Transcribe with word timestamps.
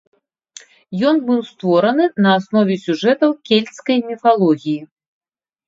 Ён 1.09 1.15
быў 1.27 1.39
створаны 1.49 2.09
на 2.27 2.33
аснове 2.39 2.79
сюжэтаў 2.87 3.31
кельцкай 3.53 3.97
міфалогіі. 4.11 4.77